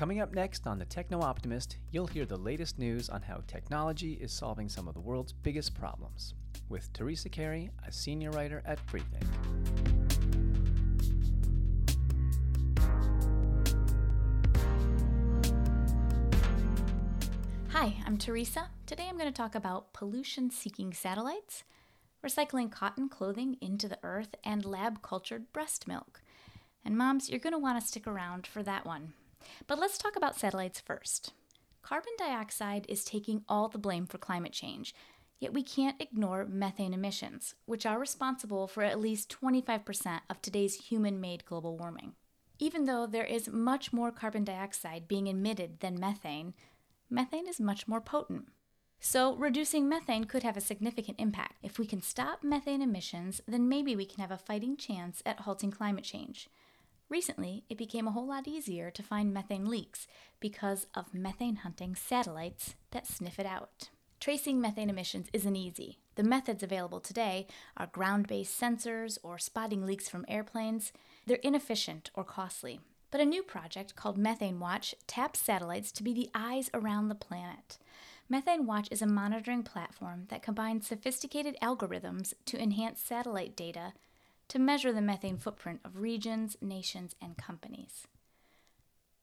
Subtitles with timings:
[0.00, 4.32] Coming up next on The Technoptimist, you'll hear the latest news on how technology is
[4.32, 6.32] solving some of the world's biggest problems.
[6.70, 9.26] With Teresa Carey, a senior writer at Freethink.
[17.68, 18.70] Hi, I'm Teresa.
[18.86, 21.64] Today I'm going to talk about pollution seeking satellites,
[22.24, 26.22] recycling cotton clothing into the earth, and lab cultured breast milk.
[26.86, 29.12] And moms, you're going to want to stick around for that one.
[29.66, 31.32] But let's talk about satellites first.
[31.82, 34.94] Carbon dioxide is taking all the blame for climate change,
[35.38, 40.74] yet we can't ignore methane emissions, which are responsible for at least 25% of today's
[40.74, 42.14] human made global warming.
[42.58, 46.52] Even though there is much more carbon dioxide being emitted than methane,
[47.08, 48.48] methane is much more potent.
[49.02, 51.54] So, reducing methane could have a significant impact.
[51.62, 55.40] If we can stop methane emissions, then maybe we can have a fighting chance at
[55.40, 56.50] halting climate change.
[57.10, 60.06] Recently, it became a whole lot easier to find methane leaks
[60.38, 63.90] because of methane hunting satellites that sniff it out.
[64.20, 65.98] Tracing methane emissions isn't easy.
[66.14, 70.92] The methods available today are ground based sensors or spotting leaks from airplanes.
[71.26, 72.80] They're inefficient or costly.
[73.10, 77.16] But a new project called Methane Watch taps satellites to be the eyes around the
[77.16, 77.78] planet.
[78.28, 83.94] Methane Watch is a monitoring platform that combines sophisticated algorithms to enhance satellite data
[84.50, 88.08] to measure the methane footprint of regions, nations, and companies.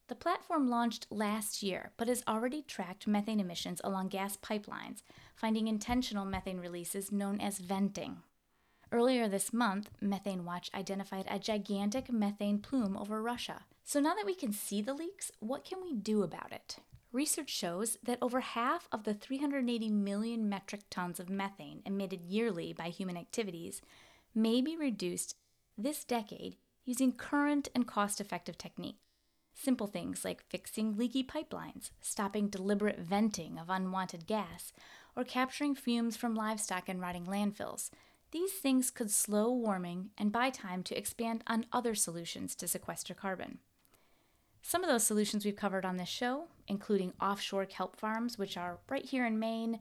[0.07, 5.01] The platform launched last year, but has already tracked methane emissions along gas pipelines,
[5.35, 8.23] finding intentional methane releases known as venting.
[8.89, 13.65] Earlier this month, Methane Watch identified a gigantic methane plume over Russia.
[13.83, 16.77] So now that we can see the leaks, what can we do about it?
[17.11, 22.71] Research shows that over half of the 380 million metric tons of methane emitted yearly
[22.71, 23.81] by human activities
[24.33, 25.35] may be reduced
[25.77, 28.99] this decade using current and cost effective techniques.
[29.53, 34.71] Simple things like fixing leaky pipelines, stopping deliberate venting of unwanted gas,
[35.15, 37.89] or capturing fumes from livestock and rotting landfills
[38.31, 43.13] these things could slow warming and buy time to expand on other solutions to sequester
[43.13, 43.59] carbon.
[44.61, 48.79] Some of those solutions we've covered on this show, including offshore kelp farms, which are
[48.89, 49.79] right here in Maine,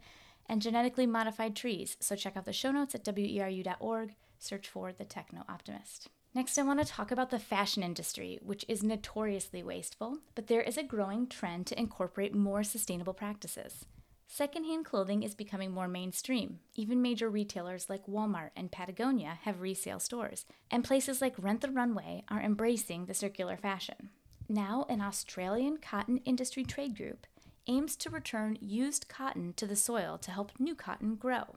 [0.49, 1.97] and genetically modified trees.
[1.99, 6.06] So check out the show notes at weru.org, search for the Technoptimist.
[6.34, 10.60] Next, I want to talk about the fashion industry, which is notoriously wasteful, but there
[10.60, 13.86] is a growing trend to incorporate more sustainable practices.
[14.28, 16.58] Secondhand clothing is becoming more mainstream.
[16.75, 21.70] Even major retailers like Walmart and Patagonia have resale stores, and places like Rent the
[21.70, 24.10] Runway are embracing the circular fashion.
[24.48, 27.26] Now, an Australian cotton industry trade group
[27.66, 31.56] aims to return used cotton to the soil to help new cotton grow.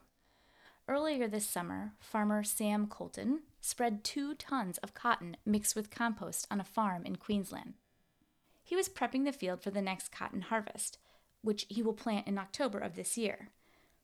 [0.90, 6.60] Earlier this summer, farmer Sam Coulton spread two tons of cotton mixed with compost on
[6.60, 7.74] a farm in Queensland.
[8.64, 10.98] He was prepping the field for the next cotton harvest
[11.42, 13.50] which he will plant in October of this year.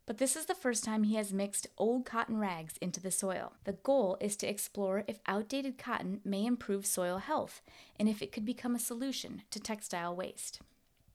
[0.06, 3.54] But this is the first time he has mixed old cotton rags into the soil.
[3.64, 7.62] The goal is to explore if outdated cotton may improve soil health
[7.98, 10.60] and if it could become a solution to textile waste.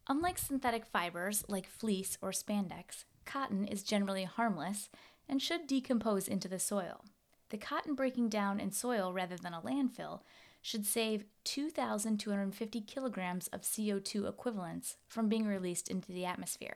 [0.10, 4.90] Unlike synthetic fibers like fleece or spandex, cotton is generally harmless
[5.32, 7.06] and should decompose into the soil.
[7.50, 10.20] The cotton breaking down in soil rather than a landfill
[10.62, 16.76] should save 2,250 kilograms of CO2 equivalents from being released into the atmosphere.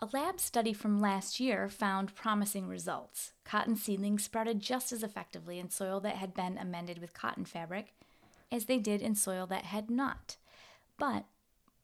[0.00, 3.32] A lab study from last year found promising results.
[3.44, 7.94] Cotton seedlings sprouted just as effectively in soil that had been amended with cotton fabric
[8.52, 10.36] as they did in soil that had not.
[10.98, 11.24] But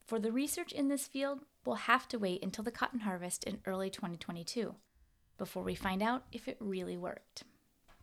[0.06, 3.60] for the research in this field, we'll have to wait until the cotton harvest in
[3.64, 4.74] early 2022
[5.40, 7.44] before we find out if it really worked.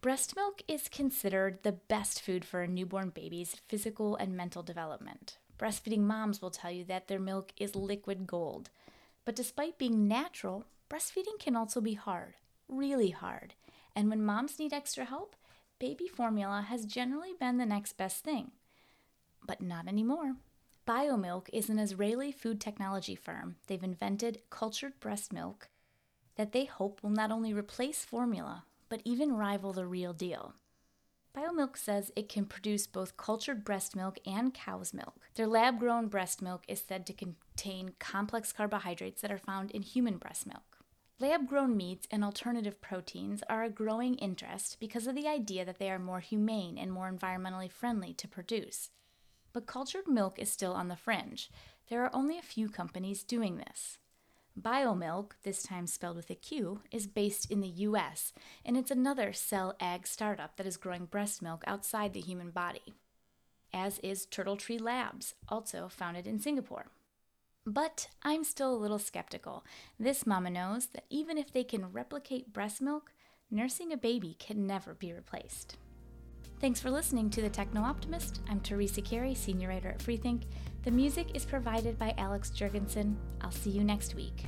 [0.02, 5.38] Breast milk is considered the best food for a newborn baby's physical and mental development.
[5.59, 8.72] Breastfeeding moms will tell you that their milk is liquid gold.
[9.24, 12.34] But despite being natural, breastfeeding can also be hard,
[12.68, 13.54] really hard.
[13.96, 15.36] And when moms need extra help,
[15.78, 18.50] baby formula has generally been the next best thing.
[19.46, 20.38] But not anymore.
[20.88, 23.57] BioMilk is an Israeli food technology firm.
[23.68, 25.69] They've invented cultured breast milk
[26.38, 30.54] that they hope will not only replace formula, but even rival the real deal.
[31.36, 35.30] BioMilk says it can produce both cultured breast milk and cow's milk.
[35.36, 39.84] Their lab grown breast milk is said to contain complex carbohydrates that are found in
[39.84, 40.78] human breast milk.
[41.19, 45.80] Lab grown meats and alternative proteins are a growing interest because of the idea that
[45.80, 48.89] they are more humane and more environmentally friendly to produce.
[49.54, 51.50] But cultured milk is still on the fringe.
[51.89, 53.98] There are only a few companies doing this.
[54.59, 58.33] Biomilq, this time spelled with a Q, is based in the US,
[58.65, 62.95] and it's another cell ag startup that is growing breast milk outside the human body,
[63.71, 66.88] as is Turtle Tree Labs, also founded in Singapore.
[67.65, 69.63] But I'm still a little skeptical.
[70.00, 73.12] This mama knows that even if they can replicate breast milk,
[73.51, 75.77] nursing a baby can never be replaced.
[76.60, 78.39] Thanks for listening to The Technoptimist.
[78.50, 80.45] I'm Teresa Carey, Senior Writer at Freethink.
[80.88, 83.18] The music is provided by Alex Jurgensen.
[83.42, 84.45] I'll see you next week.